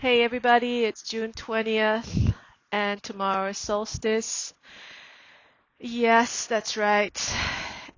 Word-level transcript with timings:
Hey 0.00 0.22
everybody, 0.22 0.84
it's 0.84 1.02
June 1.02 1.32
20th 1.32 2.32
and 2.70 3.02
tomorrow 3.02 3.48
is 3.48 3.58
solstice. 3.58 4.54
Yes, 5.80 6.46
that's 6.46 6.76
right. 6.76 7.18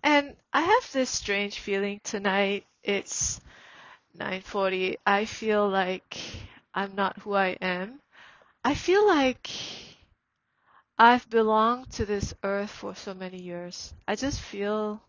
And 0.02 0.34
I 0.50 0.62
have 0.62 0.92
this 0.92 1.10
strange 1.10 1.58
feeling 1.58 2.00
tonight. 2.02 2.64
It's 2.82 3.38
9:40. 4.18 4.96
I 5.04 5.26
feel 5.26 5.68
like 5.68 6.16
I'm 6.72 6.94
not 6.94 7.18
who 7.18 7.34
I 7.34 7.58
am. 7.60 8.00
I 8.64 8.74
feel 8.74 9.06
like 9.06 9.50
I've 10.96 11.28
belonged 11.28 11.90
to 11.92 12.06
this 12.06 12.32
earth 12.42 12.70
for 12.70 12.94
so 12.94 13.12
many 13.12 13.42
years. 13.42 13.92
I 14.08 14.14
just 14.16 14.40
feel 14.40 15.02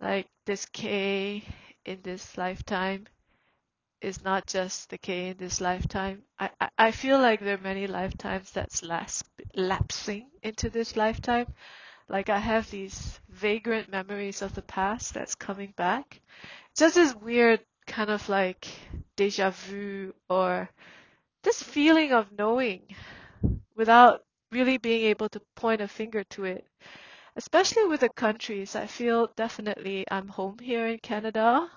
like 0.00 0.26
this 0.46 0.64
K 0.64 1.44
in 1.84 2.00
this 2.00 2.38
lifetime 2.38 3.08
is 4.00 4.22
not 4.22 4.46
just 4.46 4.90
the 4.90 4.98
K 4.98 5.28
in 5.28 5.36
this 5.36 5.60
lifetime. 5.60 6.22
I, 6.38 6.50
I, 6.78 6.90
feel 6.90 7.18
like 7.18 7.40
there 7.40 7.54
are 7.54 7.62
many 7.62 7.86
lifetimes 7.86 8.50
that's 8.50 8.82
las- 8.82 9.24
lapsing 9.54 10.30
into 10.42 10.70
this 10.70 10.96
lifetime. 10.96 11.46
Like 12.08 12.28
I 12.28 12.38
have 12.38 12.70
these 12.70 13.20
vagrant 13.28 13.90
memories 13.90 14.42
of 14.42 14.54
the 14.54 14.62
past 14.62 15.14
that's 15.14 15.34
coming 15.34 15.72
back. 15.76 16.20
Just 16.76 16.94
this 16.94 17.14
weird 17.14 17.60
kind 17.86 18.10
of 18.10 18.28
like 18.28 18.68
deja 19.16 19.50
vu 19.50 20.12
or 20.28 20.68
this 21.42 21.62
feeling 21.62 22.12
of 22.12 22.32
knowing 22.32 22.82
without 23.76 24.22
really 24.52 24.78
being 24.78 25.04
able 25.04 25.28
to 25.28 25.40
point 25.54 25.80
a 25.80 25.88
finger 25.88 26.24
to 26.24 26.44
it. 26.44 26.66
Especially 27.36 27.84
with 27.86 28.00
the 28.00 28.08
countries, 28.08 28.74
I 28.74 28.86
feel 28.86 29.30
definitely 29.36 30.04
I'm 30.10 30.28
home 30.28 30.58
here 30.58 30.86
in 30.86 30.98
Canada. 30.98 31.70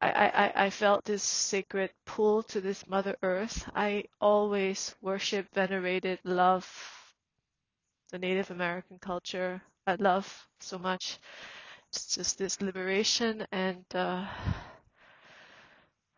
I, 0.00 0.10
I, 0.10 0.64
I 0.66 0.70
felt 0.70 1.04
this 1.04 1.22
sacred 1.22 1.90
pull 2.04 2.42
to 2.44 2.60
this 2.60 2.86
Mother 2.86 3.16
Earth. 3.22 3.68
I 3.74 4.04
always 4.20 4.94
worship, 5.00 5.46
venerated, 5.54 6.18
love 6.24 6.66
the 8.10 8.18
Native 8.18 8.50
American 8.50 8.98
culture. 8.98 9.62
I 9.86 9.96
love 9.96 10.46
so 10.60 10.78
much. 10.78 11.18
It's 11.88 12.14
just 12.14 12.38
this 12.38 12.60
liberation 12.60 13.46
and 13.52 13.84
uh, 13.94 14.26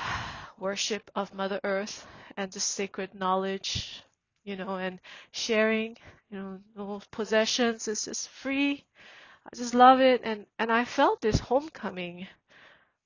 worship 0.59 1.09
of 1.16 1.33
Mother 1.33 1.59
Earth 1.63 2.05
and 2.38 2.51
the 2.51 2.59
sacred 2.59 3.13
knowledge, 3.13 4.03
you 4.44 4.55
know, 4.55 4.77
and 4.77 4.99
sharing, 5.31 5.97
you 6.29 6.38
know, 6.38 6.59
no 6.75 7.01
possessions. 7.11 7.88
It's 7.88 8.05
just 8.05 8.29
free. 8.29 8.83
I 9.45 9.55
just 9.55 9.73
love 9.73 9.99
it. 10.01 10.22
And, 10.23 10.45
and 10.57 10.72
I 10.72 10.85
felt 10.85 11.22
this 11.22 11.39
homecoming 11.39 12.27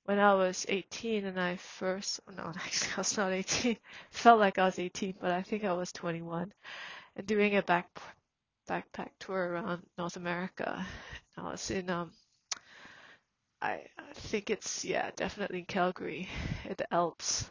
when 0.04 0.18
I 0.18 0.34
was 0.34 0.66
18 0.68 1.24
and 1.26 1.40
I 1.40 1.56
first, 1.56 2.20
no, 2.36 2.52
actually 2.56 2.92
I 2.96 3.00
was 3.00 3.16
not 3.16 3.32
18. 3.32 3.76
Felt 4.10 4.40
like 4.40 4.58
I 4.58 4.64
was 4.66 4.78
18, 4.78 5.14
but 5.20 5.30
I 5.30 5.42
think 5.42 5.64
I 5.64 5.72
was 5.72 5.92
21 5.92 6.52
and 7.16 7.26
doing 7.26 7.56
a 7.56 7.62
back 7.62 7.88
backpack 8.68 9.10
tour 9.18 9.48
around 9.52 9.82
North 9.98 10.16
America. 10.16 10.86
I 11.36 11.42
was 11.50 11.70
in 11.70 11.90
um 11.90 12.12
I, 13.60 13.84
I 13.98 14.12
think 14.14 14.50
it's 14.50 14.84
yeah 14.84 15.10
definitely 15.16 15.60
in 15.60 15.64
Calgary 15.66 16.28
at 16.68 16.76
the 16.78 16.92
Alps. 16.94 17.50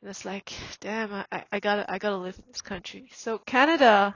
And 0.00 0.10
it's 0.10 0.24
like, 0.24 0.52
damn, 0.80 1.12
I, 1.12 1.44
I 1.52 1.60
gotta 1.60 1.90
I 1.90 1.98
gotta 1.98 2.16
live 2.16 2.38
in 2.38 2.44
this 2.48 2.62
country. 2.62 3.08
So 3.14 3.38
Canada, 3.38 4.14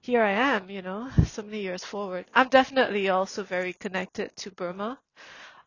here 0.00 0.22
I 0.22 0.32
am, 0.32 0.70
you 0.70 0.82
know, 0.82 1.10
so 1.26 1.42
many 1.42 1.60
years 1.62 1.84
forward. 1.84 2.26
I'm 2.34 2.48
definitely 2.48 3.08
also 3.10 3.42
very 3.44 3.72
connected 3.74 4.34
to 4.38 4.50
Burma. 4.50 4.98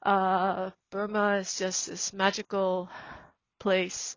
Uh, 0.03 0.69
Burma 0.91 1.37
is 1.37 1.57
just 1.57 1.87
this 1.87 2.13
magical 2.13 2.89
place 3.59 4.15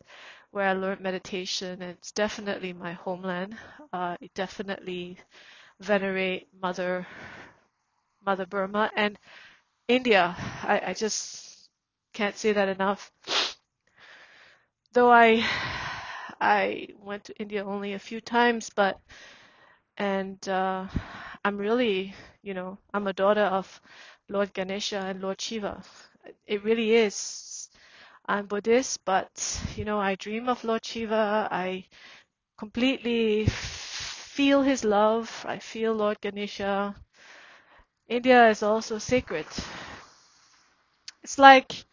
where 0.50 0.68
I 0.68 0.72
learned 0.74 1.00
meditation, 1.00 1.82
and 1.82 1.92
it's 1.92 2.12
definitely 2.12 2.72
my 2.72 2.92
homeland. 2.92 3.56
Uh, 3.92 4.16
it 4.20 4.34
definitely 4.34 5.18
venerate 5.80 6.48
Mother 6.60 7.06
Mother 8.20 8.44
Burma 8.44 8.90
and 8.94 9.18
India. 9.88 10.36
I, 10.64 10.82
I 10.88 10.94
just 10.94 11.70
can't 12.14 12.36
say 12.36 12.52
that 12.52 12.68
enough. 12.68 13.12
Though 14.92 15.12
I 15.12 15.44
I 16.40 16.88
went 16.98 17.24
to 17.26 17.36
India 17.38 17.64
only 17.64 17.92
a 17.92 17.98
few 18.00 18.20
times, 18.20 18.68
but 18.74 19.00
and 19.98 20.48
uh, 20.48 20.86
I'm 21.44 21.58
really, 21.58 22.14
you 22.42 22.54
know, 22.54 22.78
I'm 22.94 23.06
a 23.06 23.12
daughter 23.12 23.42
of 23.44 23.80
Lord 24.28 24.52
Ganesha 24.52 24.98
and 24.98 25.20
Lord 25.20 25.40
Shiva. 25.40 25.82
It 26.46 26.64
really 26.64 26.94
is. 26.94 27.70
I'm 28.26 28.46
Buddhist, 28.46 29.04
but 29.04 29.62
you 29.76 29.84
know, 29.84 30.00
I 30.00 30.16
dream 30.16 30.48
of 30.48 30.64
Lord 30.64 30.84
Shiva. 30.84 31.48
I 31.50 31.84
completely 32.58 33.46
feel 33.46 34.62
his 34.62 34.84
love. 34.84 35.44
I 35.48 35.58
feel 35.58 35.94
Lord 35.94 36.20
Ganesha. 36.20 36.94
India 38.08 38.48
is 38.50 38.62
also 38.62 38.98
sacred. 38.98 39.46
It's 41.22 41.38
like 41.38 41.84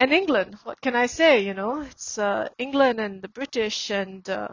and 0.00 0.12
England. 0.12 0.58
What 0.64 0.80
can 0.80 0.96
I 0.96 1.06
say? 1.06 1.40
You 1.44 1.54
know, 1.54 1.80
it's 1.82 2.18
uh, 2.18 2.48
England 2.58 3.00
and 3.00 3.22
the 3.22 3.28
British 3.28 3.90
and 3.90 4.28
uh, 4.28 4.48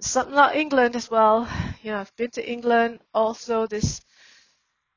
some 0.00 0.30
not 0.32 0.56
England 0.56 0.94
as 0.94 1.10
well. 1.10 1.48
You 1.82 1.92
know, 1.92 1.98
I've 1.98 2.14
been 2.16 2.30
to 2.32 2.50
England. 2.50 3.00
Also, 3.14 3.66
this 3.66 4.00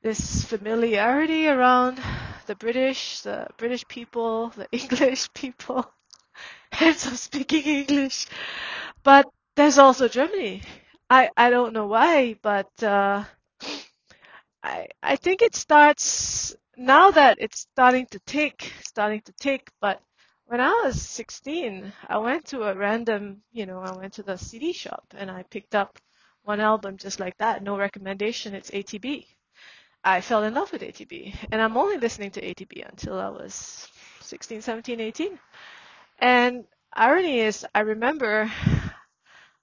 this 0.02 0.44
familiarity 0.44 1.46
around 1.48 2.00
the 2.46 2.56
British, 2.56 3.20
the 3.20 3.46
British 3.56 3.86
people, 3.86 4.48
the 4.50 4.68
English 4.72 5.32
people, 5.32 5.90
hence 6.72 7.06
I'm 7.06 7.16
speaking 7.16 7.62
English. 7.62 8.26
But 9.04 9.28
there's 9.54 9.78
also 9.78 10.08
Germany. 10.08 10.62
I 11.08 11.30
I 11.36 11.50
don't 11.50 11.72
know 11.72 11.86
why, 11.86 12.34
but 12.42 12.70
uh, 12.82 13.24
I 14.62 14.88
I 15.02 15.16
think 15.16 15.42
it 15.42 15.54
starts 15.54 16.56
now 16.76 17.10
that 17.12 17.38
it's 17.40 17.60
starting 17.60 18.06
to 18.06 18.18
tick, 18.20 18.72
starting 18.82 19.20
to 19.22 19.32
tick. 19.32 19.70
But 19.80 20.02
when 20.46 20.60
I 20.60 20.82
was 20.84 21.00
16, 21.00 21.92
I 22.08 22.18
went 22.18 22.46
to 22.46 22.64
a 22.64 22.74
random, 22.74 23.42
you 23.52 23.66
know, 23.66 23.80
I 23.80 23.96
went 23.96 24.14
to 24.14 24.22
the 24.22 24.36
CD 24.36 24.72
shop 24.72 25.04
and 25.16 25.30
I 25.30 25.44
picked 25.44 25.74
up 25.74 25.98
one 26.42 26.60
album 26.60 26.96
just 26.96 27.20
like 27.20 27.36
that, 27.38 27.62
no 27.62 27.76
recommendation. 27.78 28.54
It's 28.54 28.70
ATB. 28.70 29.26
I 30.04 30.20
fell 30.20 30.42
in 30.42 30.54
love 30.54 30.72
with 30.72 30.82
ATB, 30.82 31.34
and 31.52 31.62
I'm 31.62 31.76
only 31.76 31.96
listening 31.96 32.32
to 32.32 32.42
ATB 32.42 32.88
until 32.88 33.20
I 33.20 33.28
was 33.28 33.86
16, 34.20 34.60
17, 34.60 34.98
18. 34.98 35.38
And 36.18 36.64
irony 36.92 37.38
is, 37.38 37.64
I 37.72 37.80
remember 37.80 38.50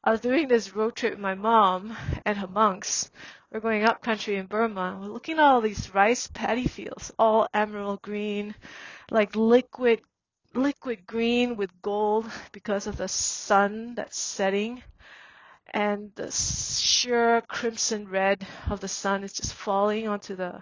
I 0.02 0.12
was 0.12 0.22
doing 0.22 0.48
this 0.48 0.74
road 0.74 0.96
trip 0.96 1.12
with 1.12 1.20
my 1.20 1.36
mom 1.36 1.98
and 2.26 2.38
her 2.38 2.48
monks. 2.48 3.12
We're 3.52 3.60
going 3.60 3.84
up 3.84 4.02
country 4.02 4.38
in 4.38 4.46
Burma. 4.46 4.98
We're 5.02 5.08
looking 5.08 5.40
at 5.40 5.44
all 5.44 5.60
these 5.60 5.94
rice 5.94 6.28
paddy 6.28 6.68
fields, 6.68 7.12
all 7.20 7.50
emerald 7.54 8.02
green, 8.02 8.56
like 9.12 9.36
liquid, 9.36 10.00
liquid 10.54 11.06
green 11.06 11.58
with 11.58 11.82
gold 11.82 12.32
because 12.54 12.88
of 12.88 12.96
the 12.96 13.10
sun 13.10 13.96
that's 13.96 14.18
setting. 14.18 14.84
And 15.74 16.12
the 16.16 16.32
sheer 16.32 17.42
crimson 17.42 18.08
red 18.08 18.46
of 18.70 18.80
the 18.80 18.88
sun 18.88 19.24
is 19.24 19.34
just 19.34 19.54
falling 19.54 20.08
onto 20.08 20.36
the, 20.36 20.62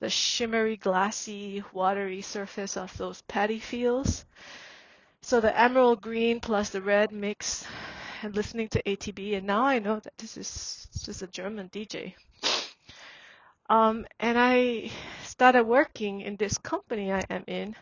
the 0.00 0.10
shimmery, 0.10 0.76
glassy, 0.76 1.62
watery 1.72 2.22
surface 2.22 2.76
of 2.76 2.96
those 2.96 3.22
paddy 3.22 3.58
fields. 3.58 4.24
So 5.22 5.40
the 5.40 5.58
emerald 5.58 6.00
green 6.00 6.40
plus 6.40 6.70
the 6.70 6.82
red 6.82 7.12
mix 7.12 7.64
and 8.22 8.34
listening 8.34 8.68
to 8.68 8.82
ATB, 8.82 9.36
and 9.36 9.46
now 9.46 9.64
I 9.64 9.78
know 9.78 10.00
that 10.00 10.18
this 10.18 10.36
is 10.36 10.88
just 11.04 11.22
a 11.22 11.26
German 11.26 11.68
DJ. 11.68 12.14
Um, 13.68 14.04
and 14.18 14.36
I 14.36 14.90
started 15.24 15.64
working 15.64 16.22
in 16.22 16.36
this 16.36 16.58
company 16.58 17.12
I 17.12 17.24
am 17.30 17.44
in. 17.46 17.76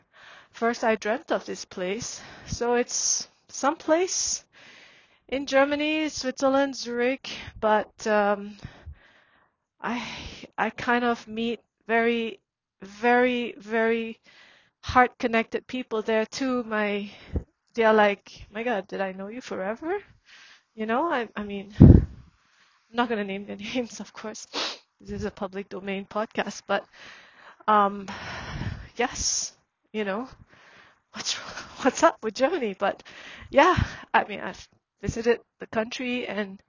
First, 0.51 0.85
I 0.85 0.97
dreamt 0.97 1.33
of 1.33 1.47
this 1.47 1.65
place. 1.65 2.21
So 2.47 2.75
it's 2.75 3.29
some 3.49 3.77
place 3.77 4.45
in 5.29 5.47
Germany, 5.47 6.09
Switzerland, 6.09 6.77
Zurich, 6.77 7.31
but 7.61 8.07
um, 8.07 8.57
I 9.81 10.03
I 10.57 10.71
kind 10.71 11.05
of 11.05 11.27
meet 11.27 11.61
very, 11.87 12.41
very, 12.81 13.55
very 13.59 14.21
heart 14.83 15.19
connected 15.19 15.67
people 15.67 16.03
there 16.03 16.27
too. 16.27 16.65
My 16.65 17.11
they're 17.75 17.93
like, 17.93 18.47
my 18.53 18.63
God, 18.65 18.89
did 18.89 19.01
I 19.01 19.13
know 19.13 19.29
you 19.29 19.41
forever? 19.41 19.99
You 20.75 20.87
know, 20.87 21.11
I 21.13 21.29
I 21.37 21.45
mean, 21.45 21.75
I'm 21.81 22.07
not 22.93 23.09
gonna 23.09 23.25
name 23.25 23.47
their 23.47 23.57
names, 23.75 24.01
of 24.01 24.13
course. 24.13 24.47
This 25.01 25.11
is 25.21 25.25
a 25.25 25.31
public 25.31 25.69
domain 25.69 26.07
podcast, 26.07 26.63
but 26.67 26.85
um, 27.69 28.07
yes, 28.97 29.53
you 29.93 30.05
know, 30.05 30.29
what's 31.13 31.35
what's 31.85 32.03
up 32.03 32.23
with 32.25 32.35
Germany? 32.35 32.75
But 32.79 33.03
yeah, 33.51 33.77
I 34.15 34.25
mean, 34.25 34.41
I've 34.41 34.69
visited 35.01 35.41
the 35.61 35.67
country 35.67 36.27
and 36.27 36.63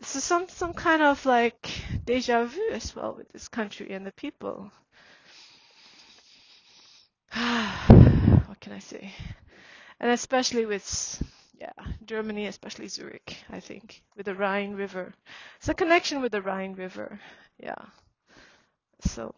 is 0.00 0.22
some 0.24 0.48
some 0.48 0.74
kind 0.74 1.02
of 1.02 1.24
like 1.26 1.70
deja 2.04 2.44
vu 2.44 2.70
as 2.72 2.94
well 2.94 3.14
with 3.14 3.28
this 3.32 3.48
country 3.48 3.90
and 3.92 4.06
the 4.06 4.12
people. 4.12 4.70
what 7.34 8.60
can 8.60 8.72
I 8.72 8.78
say? 8.80 9.12
And 10.00 10.10
especially 10.10 10.66
with 10.66 11.22
Yeah, 11.58 11.72
Germany, 12.04 12.46
especially 12.46 12.88
Zurich, 12.88 13.36
I 13.50 13.60
think, 13.60 14.02
with 14.16 14.26
the 14.26 14.34
Rhine 14.34 14.74
River. 14.74 15.14
It's 15.58 15.68
a 15.68 15.74
connection 15.74 16.20
with 16.22 16.32
the 16.32 16.42
Rhine 16.42 16.74
River. 16.74 17.20
Yeah. 17.58 17.86
So, 19.00 19.34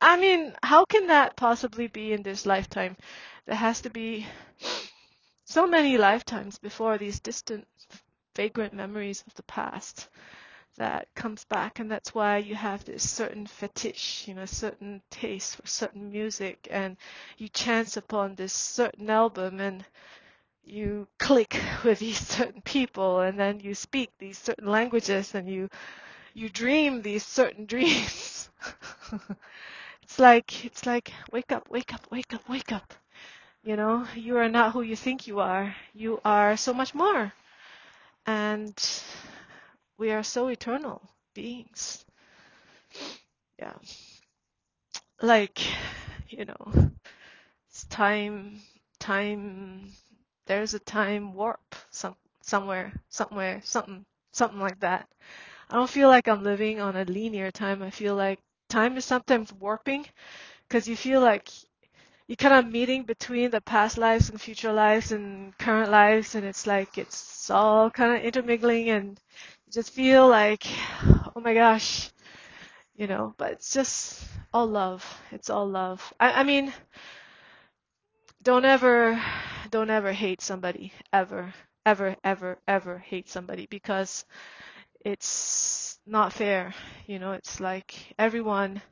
I 0.00 0.16
mean, 0.16 0.54
how 0.62 0.84
can 0.84 1.06
that 1.08 1.36
possibly 1.36 1.86
be 1.88 2.12
in 2.12 2.22
this 2.22 2.46
lifetime? 2.46 2.96
There 3.46 3.56
has 3.56 3.80
to 3.82 3.90
be 3.90 4.26
so 5.50 5.66
many 5.66 5.98
lifetimes 5.98 6.58
before 6.58 6.96
these 6.96 7.18
distant, 7.20 7.66
vagrant 8.36 8.72
memories 8.72 9.24
of 9.26 9.34
the 9.34 9.42
past 9.42 10.08
that 10.76 11.08
comes 11.16 11.44
back. 11.44 11.80
And 11.80 11.90
that's 11.90 12.14
why 12.14 12.38
you 12.38 12.54
have 12.54 12.84
this 12.84 13.08
certain 13.10 13.46
fetish 13.46 14.28
you 14.28 14.34
know 14.34 14.46
certain 14.46 15.02
taste 15.10 15.56
for 15.56 15.66
certain 15.66 16.12
music. 16.12 16.68
And 16.70 16.96
you 17.38 17.48
chance 17.48 17.96
upon 17.96 18.36
this 18.36 18.52
certain 18.52 19.10
album 19.10 19.60
and 19.60 19.84
you 20.64 21.08
click 21.18 21.60
with 21.84 21.98
these 22.00 22.20
certain 22.20 22.62
people. 22.62 23.20
And 23.20 23.38
then 23.38 23.60
you 23.60 23.74
speak 23.74 24.10
these 24.18 24.38
certain 24.38 24.68
languages 24.68 25.34
and 25.34 25.48
you 25.48 25.68
you 26.34 26.48
dream 26.48 27.02
these 27.02 27.26
certain 27.26 27.66
dreams. 27.74 28.50
It's 30.02 30.18
like 30.18 30.64
it's 30.66 30.86
like 30.86 31.12
wake 31.32 31.52
up 31.52 31.70
wake 31.70 31.94
up 31.94 32.06
wake 32.10 32.34
up 32.34 32.48
wake 32.48 32.72
up 32.72 32.94
you 33.62 33.74
know 33.76 34.06
you 34.14 34.36
are 34.36 34.48
not 34.50 34.72
who 34.72 34.82
you 34.82 34.94
think 34.96 35.26
you 35.26 35.40
are 35.40 35.74
you 35.94 36.20
are 36.24 36.56
so 36.58 36.74
much 36.74 36.94
more 36.94 37.32
and 38.26 39.02
we 39.98 40.10
are 40.10 40.24
so 40.24 40.48
eternal 40.48 41.00
beings. 41.32 42.04
Yeah. 43.58 43.74
Like, 45.22 45.60
you 46.28 46.44
know, 46.44 46.90
it's 47.70 47.84
time, 47.86 48.60
time, 48.98 49.92
there's 50.46 50.74
a 50.74 50.80
time 50.80 51.34
warp 51.34 51.74
some, 51.90 52.16
somewhere, 52.42 52.92
somewhere, 53.08 53.60
something, 53.64 54.04
something 54.32 54.60
like 54.60 54.80
that. 54.80 55.08
I 55.70 55.76
don't 55.76 55.90
feel 55.90 56.08
like 56.08 56.28
I'm 56.28 56.44
living 56.44 56.80
on 56.80 56.96
a 56.96 57.04
linear 57.04 57.50
time. 57.52 57.82
I 57.82 57.90
feel 57.90 58.16
like 58.16 58.40
time 58.68 58.96
is 58.98 59.04
sometimes 59.06 59.52
warping 59.52 60.06
because 60.68 60.88
you 60.88 60.96
feel 60.96 61.20
like 61.20 61.48
you're 62.30 62.36
kind 62.36 62.54
of 62.54 62.72
meeting 62.72 63.02
between 63.02 63.50
the 63.50 63.60
past 63.60 63.98
lives 63.98 64.30
and 64.30 64.40
future 64.40 64.72
lives 64.72 65.10
and 65.10 65.58
current 65.58 65.90
lives 65.90 66.36
and 66.36 66.46
it's 66.46 66.64
like 66.64 66.96
it's 66.96 67.50
all 67.50 67.90
kind 67.90 68.16
of 68.16 68.22
intermingling 68.22 68.88
and 68.88 69.20
you 69.66 69.72
just 69.72 69.90
feel 69.90 70.28
like, 70.28 70.64
oh 71.34 71.40
my 71.40 71.54
gosh, 71.54 72.08
you 72.94 73.08
know, 73.08 73.34
but 73.36 73.50
it's 73.50 73.72
just 73.72 74.22
all 74.54 74.68
love. 74.68 75.04
It's 75.32 75.50
all 75.50 75.68
love. 75.68 76.14
I, 76.20 76.42
I 76.42 76.44
mean, 76.44 76.72
don't 78.44 78.64
ever, 78.64 79.20
don't 79.72 79.90
ever 79.90 80.12
hate 80.12 80.40
somebody 80.40 80.92
ever, 81.12 81.52
ever, 81.84 82.14
ever, 82.22 82.58
ever 82.68 82.98
hate 82.98 83.28
somebody 83.28 83.66
because 83.68 84.24
it's 85.04 85.98
not 86.06 86.32
fair. 86.32 86.74
You 87.08 87.18
know, 87.18 87.32
it's 87.32 87.58
like 87.58 88.14
everyone 88.20 88.82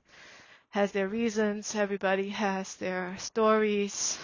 has 0.71 0.93
their 0.93 1.09
reasons, 1.09 1.75
everybody 1.75 2.29
has 2.31 2.77
their 2.77 3.17
stories. 3.19 4.19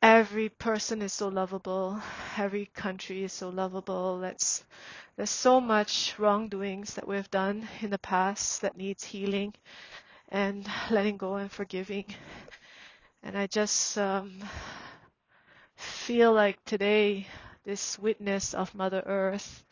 Every 0.00 0.48
person 0.48 1.02
is 1.02 1.12
so 1.12 1.28
lovable. 1.28 2.00
Every 2.36 2.66
country 2.66 3.24
is 3.24 3.32
so 3.32 3.48
lovable. 3.48 4.18
Let's 4.18 4.64
there's 5.16 5.30
so 5.30 5.60
much 5.60 6.14
wrongdoings 6.18 6.94
that 6.94 7.08
we've 7.08 7.30
done 7.30 7.68
in 7.80 7.90
the 7.90 7.98
past 7.98 8.60
that 8.62 8.76
needs 8.76 9.02
healing 9.02 9.52
and 10.28 10.64
letting 10.90 11.16
go 11.16 11.34
and 11.36 11.50
forgiving. 11.50 12.04
And 13.24 13.36
I 13.36 13.48
just 13.48 13.98
um, 13.98 14.38
feel 15.74 16.32
like 16.32 16.64
today, 16.64 17.26
this 17.64 17.98
witness 17.98 18.54
of 18.54 18.74
Mother 18.76 19.02
Earth, 19.04 19.64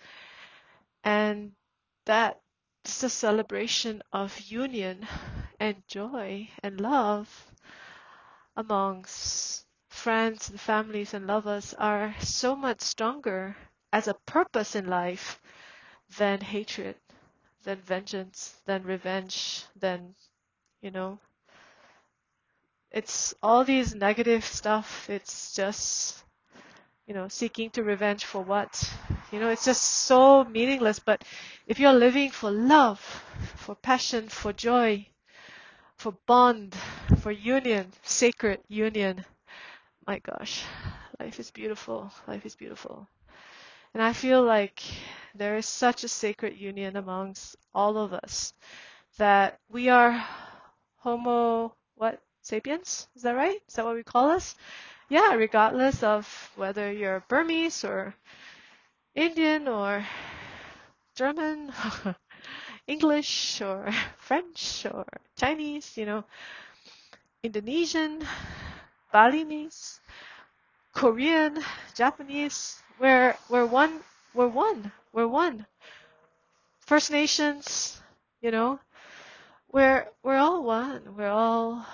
and 1.05 1.53
that 2.07 2.41
it's 2.87 3.03
a 3.03 3.09
celebration 3.11 4.01
of 4.13 4.39
union 4.43 5.05
and 5.59 5.77
joy 5.89 6.49
and 6.63 6.81
love 6.81 7.29
amongst 8.57 9.67
friends 9.89 10.49
and 10.51 10.61
families 10.61 11.13
and 11.13 11.27
lovers 11.27 11.75
are 11.79 12.15
so 12.21 12.55
much 12.55 12.81
stronger 12.81 13.57
as 13.93 14.07
a 14.07 14.15
purpose 14.27 14.77
in 14.77 14.87
life 14.87 15.41
than 16.17 16.41
hatred, 16.41 16.95
than 17.65 17.77
vengeance, 17.81 18.55
than 18.67 18.85
revenge, 18.85 19.65
than, 19.75 20.15
you 20.81 20.93
know, 20.93 21.19
it's 22.93 23.35
all 23.43 23.65
these 23.65 23.97
negative 23.97 24.45
stuff. 24.45 25.11
It's 25.11 25.55
just, 25.55 26.23
you 27.07 27.15
know, 27.15 27.29
seeking 27.29 27.71
to 27.71 27.83
revenge 27.83 28.25
for 28.25 28.43
what? 28.43 28.93
You 29.31 29.39
know, 29.39 29.51
it's 29.51 29.65
just 29.65 29.83
so 29.83 30.45
meaningless. 30.45 30.99
But 30.99 31.23
if 31.67 31.79
you're 31.79 31.93
living 31.93 32.31
for 32.31 32.51
love, 32.51 33.01
for 33.57 33.75
passion, 33.77 34.29
for 34.29 34.53
joy, 34.53 35.07
for 35.97 36.13
bond, 36.27 36.75
for 37.21 37.31
union, 37.31 37.93
sacred 38.03 38.61
union, 38.69 39.25
my 40.07 40.19
gosh, 40.19 40.65
life 41.21 41.39
is 41.39 41.51
beautiful. 41.51 42.13
Life 42.27 42.45
is 42.45 42.57
beautiful. 42.57 43.07
And 43.95 44.03
I 44.03 44.13
feel 44.13 44.43
like 44.43 44.83
there 45.35 45.57
is 45.57 45.67
such 45.67 46.05
a 46.05 46.09
sacred 46.09 46.57
union 46.57 46.97
amongst 46.97 47.57
all 47.75 47.97
of 47.97 48.13
us 48.13 48.53
that 49.17 49.59
we 49.69 49.89
are 49.89 50.23
Homo, 50.99 51.75
what, 51.95 52.21
sapiens? 52.43 53.09
Is 53.15 53.23
that 53.23 53.37
right? 53.37 53.59
Is 53.69 53.75
that 53.75 53.85
what 53.85 53.95
we 53.95 54.03
call 54.03 54.31
us? 54.31 54.55
Yeah, 55.09 55.35
regardless 55.35 56.05
of 56.05 56.53
whether 56.55 56.93
you're 56.93 57.21
Burmese 57.29 57.83
or 57.85 58.15
Indian 59.17 59.69
or 59.69 60.07
German, 61.17 61.73
English 62.87 63.61
or 63.63 63.91
French 64.19 64.87
or 64.87 65.07
Chinese, 65.37 65.97
you 65.97 66.07
know, 66.07 66.25
Indonesian, 67.43 68.27
Balinese, 69.13 70.01
Korean, 70.95 71.63
Japanese, 71.95 72.83
we're 72.99 73.37
we're 73.49 73.67
one 73.67 74.03
we're 74.35 74.49
one. 74.49 74.93
We're 75.13 75.29
one. 75.29 75.67
First 76.81 77.11
Nations, 77.11 78.01
you 78.41 78.51
know, 78.51 78.81
we're 79.73 80.09
we're 80.23 80.39
all 80.39 80.63
one. 80.65 81.17
We're 81.17 81.31
all 81.31 81.87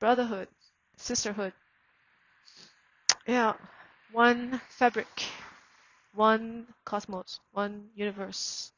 brotherhood, 0.00 0.48
sisterhood. 0.96 1.52
Yeah. 3.26 3.54
One 4.12 4.60
fabric, 4.70 5.24
one 6.14 6.66
cosmos, 6.84 7.40
one 7.52 7.90
universe, 7.94 8.72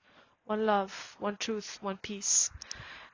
one 0.45 0.67
love, 0.67 1.17
one 1.21 1.37
truth, 1.37 1.79
one 1.83 1.99
peace. 1.99 2.51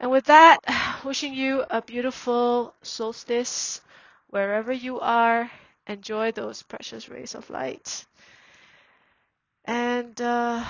And 0.01 0.11
with 0.11 0.27
that, 0.27 0.59
wishing 1.05 1.35
you 1.35 1.65
a 1.71 1.83
beautiful 1.83 2.75
solstice 2.83 3.81
wherever 4.29 4.73
you 4.73 5.01
are. 5.01 5.51
Enjoy 5.87 6.33
those 6.33 6.63
precious 6.63 7.09
rays 7.09 7.35
of 7.35 7.51
light. 7.51 8.07
And 9.65 10.21
uh, 10.21 10.65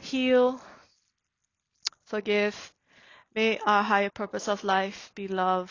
heal, 0.00 0.60
forgive. 2.04 2.72
May 3.34 3.58
our 3.66 3.82
higher 3.82 4.10
purpose 4.10 4.48
of 4.48 4.64
life 4.64 5.12
be 5.14 5.28
love, 5.28 5.70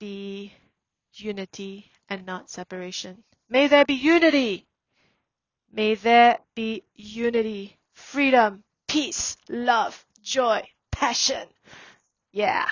be 0.00 0.52
unity, 1.14 1.90
and 2.08 2.26
not 2.26 2.50
separation. 2.50 3.24
May 3.48 3.68
there 3.68 3.84
be 3.84 3.94
unity. 3.94 4.66
May 5.72 5.94
there 5.94 6.38
be 6.54 6.84
unity, 6.94 7.76
freedom, 7.92 8.64
peace, 8.88 9.36
love, 9.48 10.06
joy, 10.22 10.68
passion. 10.90 11.48
Yeah. 12.32 12.66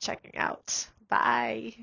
Checking 0.00 0.36
out. 0.36 0.86
Bye. 1.08 1.74